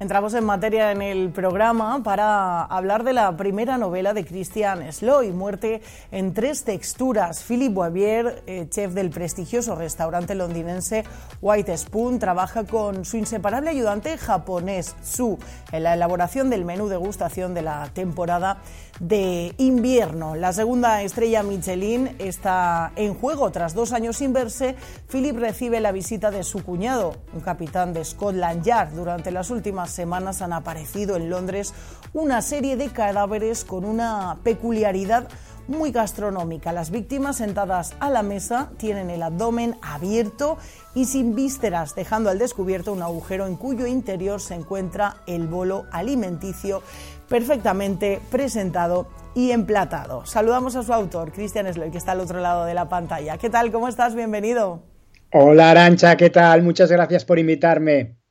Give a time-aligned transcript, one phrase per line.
[0.00, 5.30] Entramos en materia en el programa para hablar de la primera novela de Christian Sloy,
[5.30, 7.44] Muerte en tres texturas.
[7.44, 11.04] Philip Boivier, eh, chef del prestigioso restaurante londinense
[11.40, 15.38] White Spoon, trabaja con su inseparable ayudante japonés, Su,
[15.70, 18.58] en la elaboración del menú degustación de la temporada
[18.98, 20.34] de invierno.
[20.34, 23.50] La segunda estrella Michelin está en juego.
[23.50, 24.74] Tras dos años sin verse,
[25.08, 28.92] Philip recibe la visita de su cuñado, un capitán de Scotland Yard.
[28.92, 31.74] Durante las últimas semanas han aparecido en Londres
[32.12, 35.28] una serie de cadáveres con una peculiaridad
[35.68, 36.72] muy gastronómica.
[36.72, 40.58] Las víctimas sentadas a la mesa tienen el abdomen abierto
[40.94, 45.86] y sin vísceras, dejando al descubierto un agujero en cuyo interior se encuentra el bolo
[45.90, 46.82] alimenticio
[47.28, 50.26] perfectamente presentado y emplatado.
[50.26, 53.38] Saludamos a su autor, Cristian Sloy, que está al otro lado de la pantalla.
[53.38, 53.72] ¿Qué tal?
[53.72, 54.14] ¿Cómo estás?
[54.14, 54.82] Bienvenido.
[55.32, 56.62] Hola Arancha, ¿qué tal?
[56.62, 58.23] Muchas gracias por invitarme.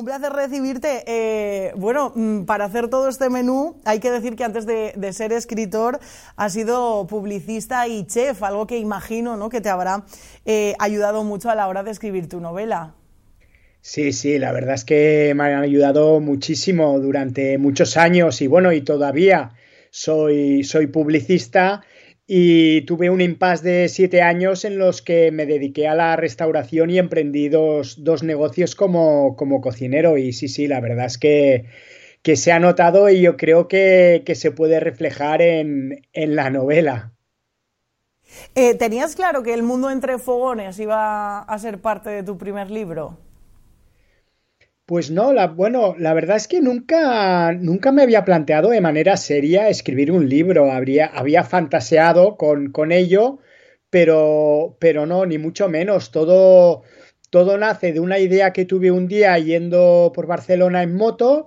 [0.00, 1.04] Un placer recibirte.
[1.06, 5.30] Eh, bueno, mm, para hacer todo este menú hay que decir que antes de, ser
[5.30, 6.00] escritor
[6.36, 9.50] has sido publicista y chef, algo que imagino ¿no?
[9.50, 10.06] que te habrá
[10.46, 12.94] eh, ayudado mucho a la hora de escribir tu novela.
[13.82, 18.72] Sí, sí, la verdad es que me han ayudado muchísimo durante muchos años y bueno,
[18.72, 19.52] y todavía
[19.90, 21.82] soy, soy publicista
[22.32, 26.88] y tuve un impasse de siete años en los que me dediqué a la restauración
[26.88, 30.16] y emprendí dos, negocios como, como, cocinero.
[30.16, 31.64] Y sí, sí, la verdad es que,
[32.22, 37.14] que se ha notado y yo creo que, se puede reflejar en, la novela.
[38.54, 42.70] Eh, ¿Tenías claro que el mundo entre fogones iba a ser parte de tu primer
[42.70, 43.18] libro?
[44.90, 49.16] Pues no, la, bueno, la verdad es que nunca, nunca me había planteado de manera
[49.16, 50.72] seria escribir un libro.
[50.72, 53.38] Habría, había fantaseado con, con ello,
[53.88, 56.10] pero, pero no, ni mucho menos.
[56.10, 56.82] Todo,
[57.30, 61.46] todo nace de una idea que tuve un día yendo por Barcelona en moto.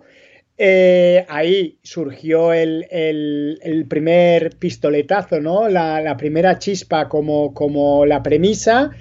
[0.57, 5.67] Eh, ahí surgió el, el, primer pistoletazo, ¿no?
[5.67, 8.91] La, la primera chispa como, como la premisa.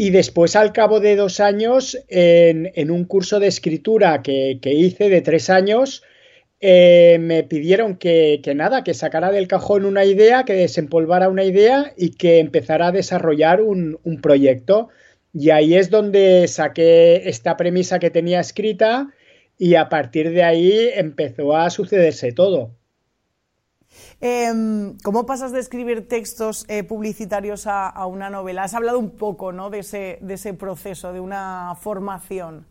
[0.00, 5.22] Y después, al cabo de dos años, en, un curso de escritura que, hice de
[5.22, 6.04] tres años,
[6.60, 11.94] eh, me pidieron que, nada, que sacara del cajón una idea, que desempolvara una idea
[11.96, 14.88] y que empezara a desarrollar un, un proyecto.
[15.34, 19.12] Y ahí es donde saqué esta premisa que tenía escrita
[19.58, 22.77] y a partir de ahí empezó a sucederse todo.
[24.20, 28.64] Em, ¿Cómo pasas de escribir textos eh, publicitarios a, una novela?
[28.64, 29.70] Has hablado un poco ¿no?
[29.70, 32.66] de, ese, de ese proceso, de una formación.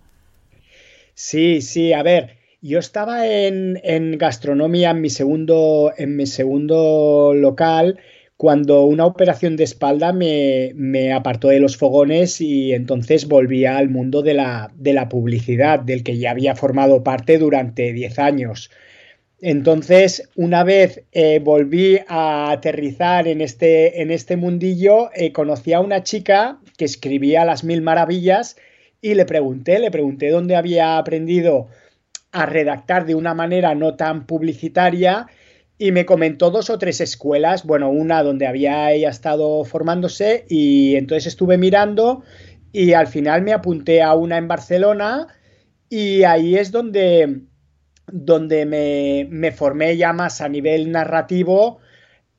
[1.14, 8.00] Sí, sí, a ver, yo estaba en, gastronomía en mi, segundo, en mi segundo local
[8.36, 14.22] cuando una operación de espalda me, apartó de los fogones y entonces volví al mundo
[14.22, 18.70] de la publicidad, del que ya había formado parte durante 10 años.
[19.40, 25.80] Entonces, una vez eh, volví a aterrizar en este, en este mundillo, eh, conocí a
[25.80, 28.58] una chica que escribía las mil maravillas
[29.00, 31.68] y le pregunté, le pregunté dónde había aprendido
[32.32, 35.28] a redactar de una manera no tan publicitaria
[35.78, 40.96] y me comentó dos o tres escuelas, bueno, una donde había ella estado formándose y
[40.96, 42.24] entonces estuve mirando
[42.72, 45.28] y al final me apunté a una en Barcelona
[45.90, 47.42] y ahí es donde
[48.08, 48.66] donde
[49.30, 51.80] me, formé ya más a nivel narrativo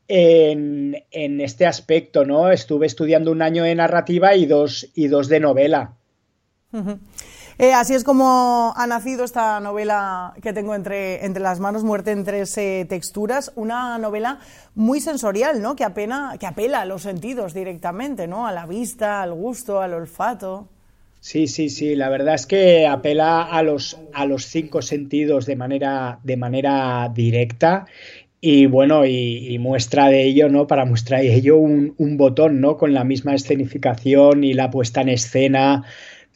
[0.08, 2.50] en, este aspecto, ¿no?
[2.50, 5.92] Estuve estudiando un año de narrativa y dos, y dos de novela.
[7.58, 12.12] Eh, así es como ha nacido esta novela que tengo entre, entre las manos, Muerte
[12.12, 14.38] en tres eh, texturas, una novela
[14.74, 15.74] muy sensorial, ¿no?
[15.74, 15.84] Que,
[16.38, 18.46] que apela a los sentidos directamente, ¿no?
[18.46, 20.68] A la vista, al gusto, al olfato.
[21.20, 25.56] Sí, sí, sí, la verdad es que apela a los, a los cinco sentidos de
[25.56, 27.86] manera, de manera directa
[28.40, 30.68] y bueno, y, muestra de ello, ¿no?
[30.68, 32.76] Para mostrar de ello un, botón, ¿no?
[32.76, 35.82] Con la misma escenificación y la puesta en escena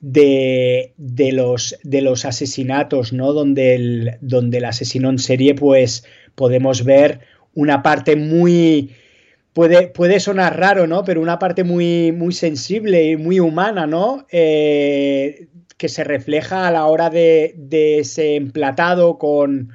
[0.00, 3.32] de, de, los, de los asesinatos, ¿no?
[3.32, 6.04] Donde el, donde el asesino en serie, pues
[6.34, 7.20] podemos ver
[7.54, 8.90] una parte muy,
[9.52, 11.04] puede, sonar raro, ¿no?
[11.04, 14.26] Pero una parte muy, muy sensible y muy humana, ¿no?
[14.30, 17.54] Eh, que se refleja a la hora de,
[17.98, 19.72] ese emplatado con,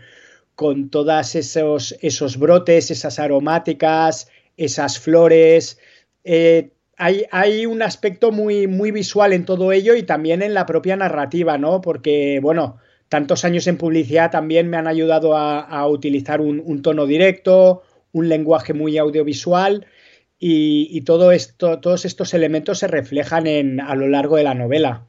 [0.56, 5.80] con todos esos, esos brotes, esas aromáticas, esas flores.
[6.24, 10.66] Eh, hay, hay, un aspecto muy, muy visual en todo ello y también en la
[10.66, 11.82] propia narrativa, ¿no?
[11.82, 12.78] Porque, bueno,
[13.10, 17.84] tantos años en publicidad también me han ayudado a, utilizar un, tono directo,
[18.20, 19.86] un lenguaje muy audiovisual
[20.40, 25.08] y, todo esto, todos estos elementos se reflejan en, a lo largo de la novela.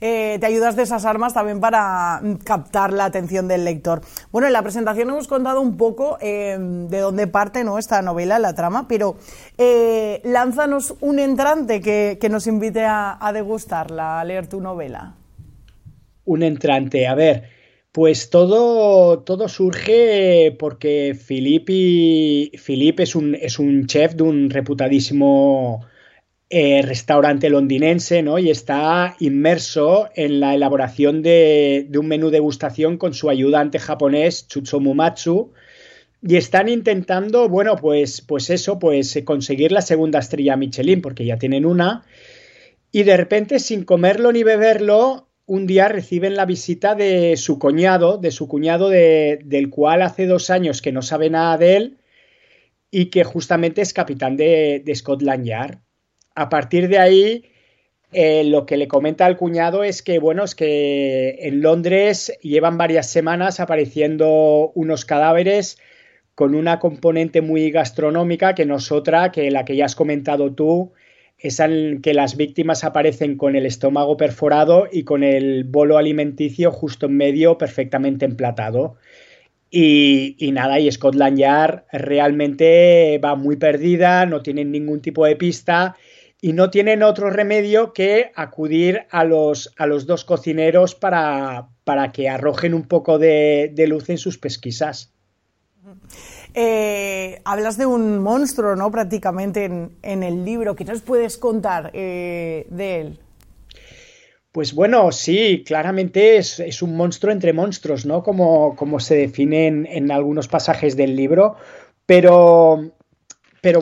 [0.00, 4.00] Eh, te ayudas de esas armas también para mm, captar la atención del lector.
[4.30, 7.78] Bueno, en la presentación hemos contado un poco em, de dónde parte ¿no?
[7.78, 9.16] esta novela, la trama, pero
[9.56, 15.14] eh, lánzanos un entrante que, nos invite a, degustarla, a leer tu novela.
[16.24, 17.57] Un entrante, a ver.
[17.98, 22.52] Pues todo, todo surge porque Philippe,
[23.02, 25.84] es, un, es un chef de un reputadísimo
[26.48, 28.38] eh, restaurante londinense, ¿no?
[28.38, 35.52] Y está inmerso en la elaboración de, un menú degustación con su ayudante japonés, Chutsomumatsu.
[36.22, 41.36] Y están intentando, bueno, pues, pues eso, pues conseguir la segunda estrella Michelin, porque ya
[41.36, 42.04] tienen una.
[42.92, 48.18] Y de repente, sin comerlo ni beberlo, un día reciben la visita de su cuñado,
[48.18, 51.98] de su cuñado del cual hace dos años que no sabe nada de él
[52.90, 55.78] y que justamente es capitán de, de Scotland Yard.
[56.34, 57.44] A partir de ahí,
[58.12, 62.76] eh, lo que le comenta al cuñado es que, bueno, es que en Londres llevan
[62.76, 65.78] varias semanas apareciendo unos cadáveres
[66.34, 70.54] con una componente muy gastronómica que no es otra que la que ya has comentado
[70.54, 70.92] tú,
[71.38, 71.62] es
[72.02, 77.16] que las víctimas aparecen con el estómago perforado y con el bolo alimenticio justo en
[77.16, 78.96] medio perfectamente emplatado.
[79.70, 85.36] Y, y, nada, y Scotland Yard realmente va muy perdida, no tienen ningún tipo de
[85.36, 85.94] pista
[86.40, 92.12] y no tienen otro remedio que acudir a los, a los dos cocineros para, para,
[92.12, 95.12] que arrojen un poco de, luz en sus pesquisas.
[96.54, 98.90] Eh, hablas de un monstruo, ¿no?
[98.90, 100.74] Prácticamente en, el libro.
[100.74, 103.18] ¿Qué nos puedes contar eh, de él?
[104.52, 108.22] Pues bueno, sí, claramente es, un monstruo entre monstruos, ¿no?
[108.22, 111.56] Como, se define en, algunos pasajes del libro.
[112.06, 112.92] Pero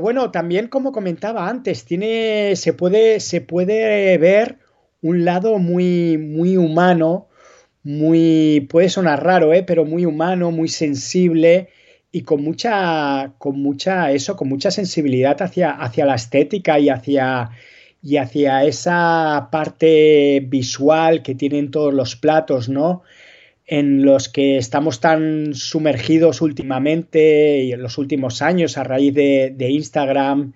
[0.00, 4.58] bueno, también como comentaba antes, tiene, se, puede, se puede ver
[5.00, 7.28] un lado muy, muy humano,
[7.82, 9.62] muy, puede sonar raro, ¿eh?
[9.62, 11.68] pero muy humano, muy sensible
[12.16, 17.50] y con mucha, con mucha, eso, con mucha sensibilidad hacia, hacia la estética y hacia,
[18.02, 23.02] y hacia esa parte visual que tienen todos los platos, ¿no?
[23.66, 29.68] en los que estamos tan sumergidos últimamente y en los últimos años a raíz de,
[29.68, 30.54] Instagram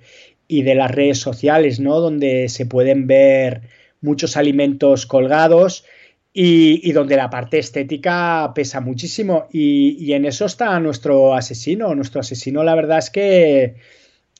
[0.48, 2.00] y de las redes sociales, ¿no?
[2.00, 3.64] Donde se pueden ver
[4.00, 5.84] muchos alimentos colgados
[6.32, 9.46] y, donde la parte estética pesa muchísimo.
[9.50, 11.94] Y, en eso está nuestro asesino.
[11.94, 13.76] Nuestro asesino, la verdad es que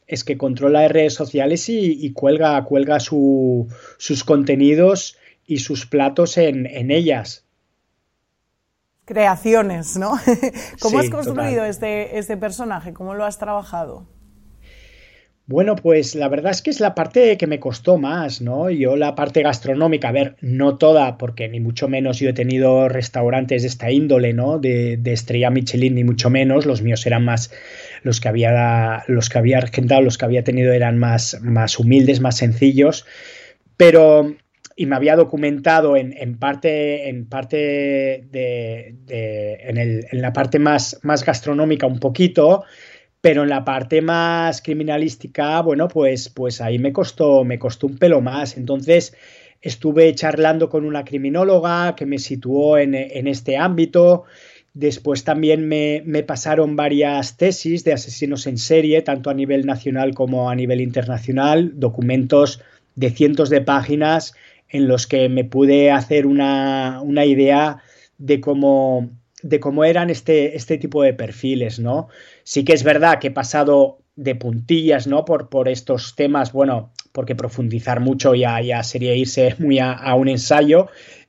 [0.06, 5.16] es que controla redes sociales y, cuelga, cuelga sus contenidos
[5.46, 7.44] y sus platos en, en ellas
[9.10, 10.12] creaciones, ¿no?
[10.81, 12.92] ¿Cómo has construido este, este personaje?
[12.92, 14.06] ¿Cómo lo has trabajado?
[15.50, 18.70] Bueno, pues la verdad es que es la parte que me costó más, ¿no?
[18.70, 22.88] Yo la parte gastronómica, a ver, no toda, porque ni mucho menos yo he tenido
[22.88, 24.61] restaurantes de esta índole, ¿no?
[24.61, 26.67] De, estrella Michelin, ni mucho menos.
[26.67, 27.50] Los míos eran más,
[28.05, 32.20] los que había, los que había argentado, los que había tenido eran más, más humildes,
[32.20, 33.05] más sencillos.
[33.76, 34.37] Pero
[34.76, 41.88] y me había documentado en, parte, en parte de, en, la parte más, más gastronómica
[41.88, 42.62] un poquito,
[43.20, 47.99] pero en la parte más criminalística, bueno, pues, pues ahí me costó, me costó un
[47.99, 48.56] pelo más.
[48.56, 49.14] Entonces
[49.61, 54.25] estuve charlando con una criminóloga que me situó en, este ámbito.
[54.73, 60.14] Después también me, me, pasaron varias tesis de asesinos en serie, tanto a nivel nacional
[60.14, 62.62] como a nivel internacional, documentos
[62.95, 64.35] de cientos de páginas
[64.71, 67.83] en los que me pude hacer una, idea
[68.18, 69.11] de cómo,
[69.42, 72.09] de cómo eran este, este tipo de perfiles, ¿no?
[72.50, 75.25] Sí que es verdad que he pasado de puntillas, ¿no?
[75.25, 80.26] Por, por estos temas, bueno, porque profundizar mucho ya, ya sería irse muy a, un
[80.26, 80.88] ensayo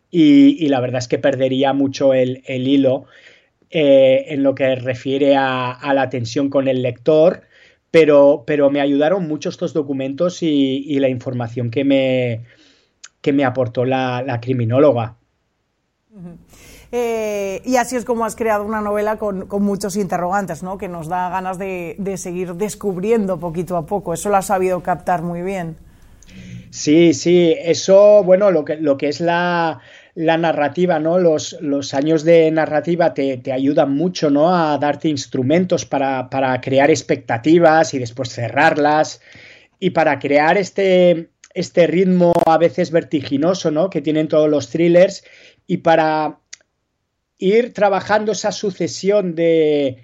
[0.10, 3.06] y, la verdad es que perdería mucho el, hilo
[3.70, 7.44] eh, en lo que refiere a, la tensión con el lector,
[7.92, 12.42] pero, pero me ayudaron mucho estos documentos y la información que me,
[13.22, 15.16] que me aportó la, criminóloga.
[16.92, 20.78] Eh, y así es como has creado una novela con, muchos interrogantes, ¿no?
[20.78, 24.14] que nos da ganas de, seguir descubriendo poquito a poco.
[24.14, 25.78] Eso lo has sabido captar muy bien.
[26.70, 29.80] Sí, sí, eso, bueno, lo que, lo que es la,
[30.16, 31.18] narrativa, ¿no?
[31.18, 34.56] Los, los, años de narrativa te, te, ayudan mucho, ¿no?
[34.56, 39.22] A darte instrumentos para, para crear expectativas y después cerrarlas
[39.80, 43.90] y para crear este, este ritmo a veces vertiginoso, ¿no?
[43.90, 45.24] Que tienen todos los thrillers
[45.68, 46.41] y para
[47.42, 49.98] ir trabajando esa sucesión de,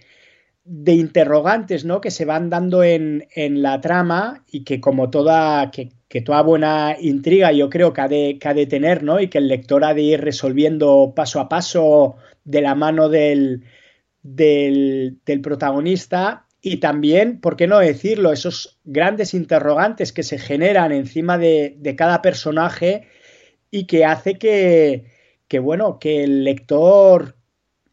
[0.65, 2.01] interrogantes, ¿no?
[2.01, 3.23] Que se van dando en,
[3.61, 8.07] la trama y que como toda, que que toda buena intriga yo creo que ha,
[8.07, 9.19] de, que de tener, ¿no?
[9.19, 12.15] Y que el lector ha de ir resolviendo paso a paso
[12.45, 13.65] de la mano del,
[14.23, 18.31] del, protagonista y también, ¿por qué no decirlo?
[18.31, 23.07] Esos grandes interrogantes que se generan encima de, de cada personaje
[23.69, 25.05] y que hace que,
[25.47, 27.35] que, bueno, que el lector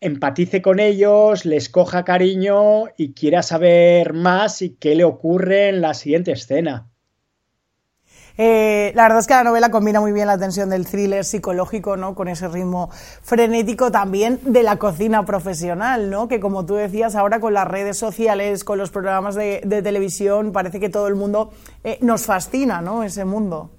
[0.00, 5.80] empatice con ellos, les coja cariño y quiera saber más y qué le ocurre en
[5.80, 6.90] la siguiente escena.
[8.36, 11.96] Eh, la verdad es que la novela combina muy bien la tensión del thriller psicológico,
[11.96, 12.16] ¿no?
[12.16, 16.26] Con ese ritmo frenético también de la cocina profesional, ¿no?
[16.26, 20.80] Que como tú decías, ahora con las redes sociales, con los programas de, televisión, parece
[20.80, 21.52] que todo el mundo
[21.84, 23.04] eh, nos fascina, ¿no?
[23.04, 23.70] Ese mundo.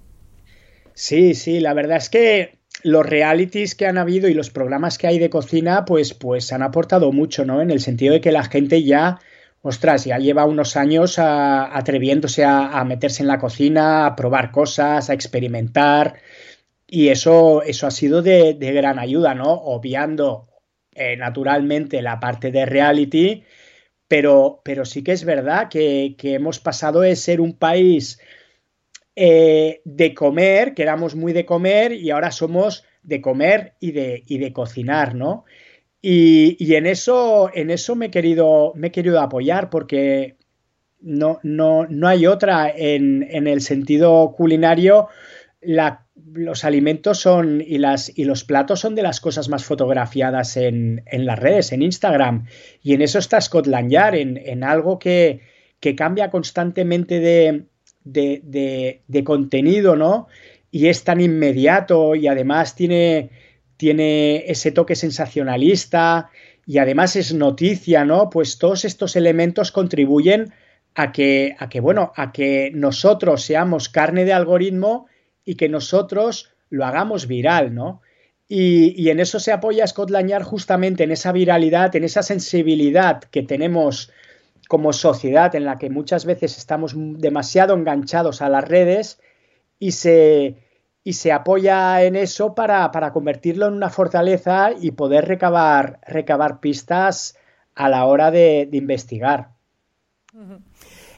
[0.94, 2.55] Sí, sí, la verdad es que
[2.86, 6.62] los realities que han habido y los programas que hay de cocina, pues, pues han
[6.62, 7.62] aportado mucho, ¿no?
[7.62, 9.20] En el sentido de que la gente ya
[9.64, 15.14] ostras, ya lleva unos años atreviéndose a, meterse en la cocina, a probar cosas, a
[15.14, 16.22] experimentar.
[16.86, 19.52] Y eso, eso ha sido de, gran ayuda, ¿no?
[19.52, 20.50] Obviando
[20.94, 23.44] eh, naturalmente la parte de reality,
[24.08, 28.20] pero, pero sí que es verdad que, hemos pasado de ser un país
[29.16, 34.24] eh, de comer, que éramos muy de comer, y ahora somos de comer y de,
[34.28, 35.46] y de cocinar, ¿no?
[36.08, 40.36] Y, en eso, en eso me he querido, me he querido apoyar porque
[41.02, 45.08] no, no, no hay otra en, el sentido culinario.
[45.62, 51.02] los alimentos son y, las, y los platos son de las cosas más fotografiadas en,
[51.12, 52.46] las redes, en Instagram.
[52.84, 55.42] Y en eso está Scotland Yard, en, algo que,
[55.98, 57.66] cambia constantemente de,
[58.06, 60.28] de, de, contenido, ¿no?
[60.72, 63.30] Y es tan inmediato y además tiene
[63.78, 66.30] tiene ese toque sensacionalista
[66.66, 68.30] y además es noticia, ¿no?
[68.30, 70.54] Pues todos estos elementos contribuyen
[70.96, 75.08] a que, a que, bueno, a que nosotros seamos carne de algoritmo
[75.44, 78.02] y que nosotros lo hagamos viral, ¿no?
[78.48, 83.42] Y, en eso se apoya Scotland Yard justamente en esa viralidad, en esa sensibilidad que
[83.42, 84.12] tenemos
[84.68, 89.20] como sociedad en la que muchas veces estamos demasiado enganchados a las redes
[89.80, 90.58] y se,
[91.04, 97.38] y se apoya en eso para, convertirlo en una fortaleza y poder recabar, recabar pistas
[97.76, 99.50] a la hora de, investigar.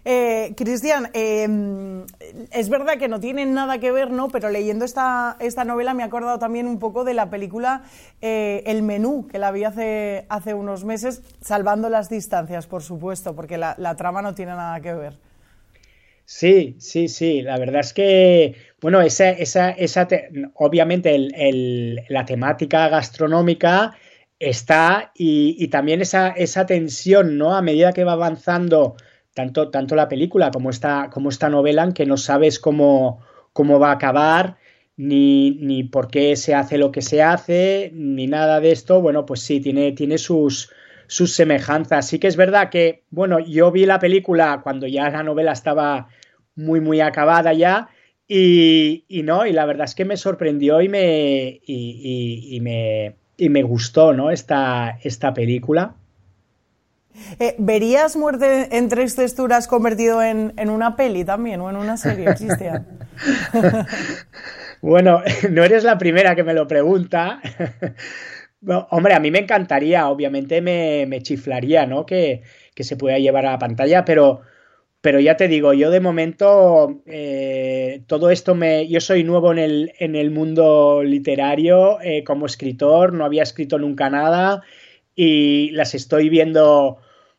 [0.09, 2.05] Eh, Cristian, em,
[2.53, 4.29] es verdad que no tiene nada que ver, ¿no?
[4.29, 7.83] Pero leyendo esta, esta novela me he acordado también un poco de la película
[8.21, 13.35] eh, El Menú, que la vi hace, hace unos meses, salvando las distancias, por supuesto,
[13.35, 15.13] porque la, trama no tiene nada que ver.
[16.23, 17.41] Sí, sí, sí.
[17.41, 20.07] La verdad es que, bueno, esa, esa, esa
[20.53, 21.17] obviamente
[22.07, 23.93] la temática gastronómica
[24.39, 27.53] está y, también esa, esa, tensión, ¿no?
[27.53, 28.95] A medida que va avanzando
[29.37, 33.21] tanto, tanto la película como esta, como esta novela, en que no sabes cómo,
[33.53, 34.57] cómo va a acabar,
[34.95, 38.99] ni, ni por qué se hace lo que se hace, ni nada de esto.
[38.99, 40.71] Bueno, pues sí, tiene, tiene sus,
[41.05, 42.07] sus semejanzas.
[42.07, 46.07] Sí que es verdad que, bueno, yo vi la película cuando ya la novela estaba
[46.55, 47.89] muy, muy acabada ya.
[48.27, 53.61] Y, no, y la verdad es que me sorprendió y me, y, me, y me
[53.61, 54.31] gustó ¿no?
[54.31, 55.93] esta, esta película.
[57.39, 62.33] Eh, ¿Verías Muerte en tres texturas convertido en, una peli también o en una serie,
[62.35, 62.87] Cristian?
[64.81, 65.21] bueno,
[65.51, 67.41] no eres la primera que me lo pregunta.
[68.89, 72.05] hombre, a mí me encantaría, obviamente me, me chiflaría, ¿no?
[72.05, 72.43] Que,
[72.73, 74.41] que, se pueda llevar a la pantalla, pero
[75.01, 78.87] pero ya te digo, yo de momento eh, todo esto me.
[78.87, 83.77] Yo soy nuevo en el, en el mundo literario eh, como escritor, no había escrito
[83.77, 84.63] nunca nada
[85.15, 86.97] y las estoy viendo,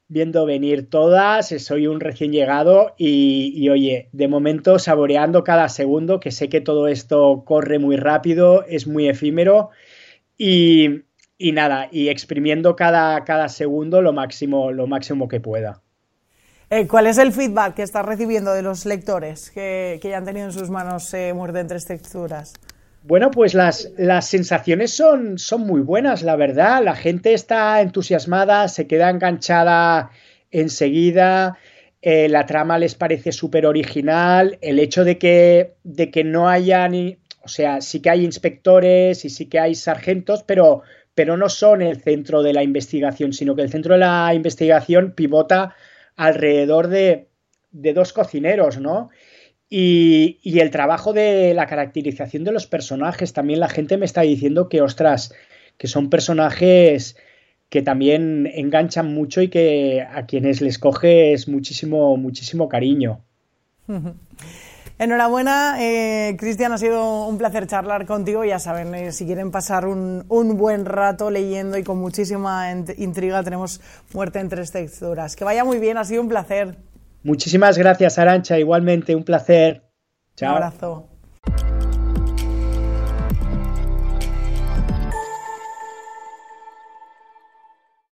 [0.09, 1.49] viendo venir todas.
[1.49, 6.89] Soy un recién llegado y, oye, de momento saboreando cada segundo, que sé que todo
[6.89, 9.71] esto corre muy rápido, es muy efímero
[10.37, 11.03] y,
[11.37, 15.83] y nada, y exprimiendo cada, cada segundo lo máximo, lo máximo que pueda.
[16.71, 20.47] Eh, ¿Cuál es el feedback que estás recibiendo de los lectores que, ya han tenido
[20.47, 22.53] en sus manos eh, Muerte en tres texturas?
[23.03, 26.83] Bueno, pues las, las sensaciones son, son muy buenas, la verdad.
[26.83, 30.11] La gente está entusiasmada, se queda enganchada
[30.51, 31.59] enseguida.
[32.01, 34.59] Eh, la trama les parece súper original.
[34.61, 37.19] El hecho de que, de que no haya ni.
[37.43, 40.83] O sea, sí que hay inspectores y sí que hay sargentos, pero,
[41.15, 45.13] pero no son el centro de la investigación, sino que el centro de la investigación
[45.13, 45.75] pivota
[46.17, 47.29] alrededor de,
[47.71, 49.09] dos cocineros, ¿no?
[49.71, 54.69] Y, el trabajo de la caracterización de los personajes, también la gente me está diciendo
[54.69, 55.35] que, ostras,
[55.77, 57.17] que son personajes
[57.69, 63.21] que también enganchan mucho y que a quienes les coges muchísimo, muchísimo cariño.
[65.01, 68.45] Enhorabuena, eh, Cristian, ha sido un placer charlar contigo.
[68.45, 73.45] Ya saben, eh, si quieren pasar un, un, buen rato leyendo y con muchísima intriga,
[73.45, 73.81] tenemos
[74.13, 75.37] Muerte en tres texturas.
[75.37, 76.75] Que vaya muy bien, ha sido un placer.
[77.29, 78.59] Muchísimas gracias, Arancha.
[78.59, 79.83] Igualmente, un placer.
[80.35, 80.53] Chao.
[80.53, 81.09] Un abrazo.